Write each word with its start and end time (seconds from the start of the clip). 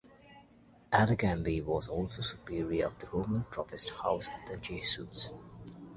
Alegambe 0.91 1.63
was 1.63 1.87
also 1.87 2.23
superior 2.23 2.87
of 2.87 2.97
the 2.97 3.05
Roman 3.09 3.43
professed 3.43 3.91
house 3.91 4.29
of 4.29 4.49
the 4.51 4.57
Jesuits. 4.57 5.31